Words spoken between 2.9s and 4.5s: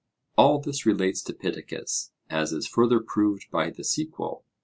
proved by the sequel.